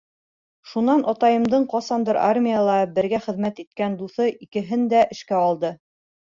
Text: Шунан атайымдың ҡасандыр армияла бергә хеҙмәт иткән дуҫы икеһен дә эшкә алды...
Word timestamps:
Шунан 0.69 1.03
атайымдың 1.13 1.67
ҡасандыр 1.73 2.19
армияла 2.23 2.79
бергә 2.97 3.21
хеҙмәт 3.27 3.63
иткән 3.67 4.01
дуҫы 4.03 4.33
икеһен 4.35 4.91
дә 4.99 5.07
эшкә 5.17 5.41
алды... 5.47 5.75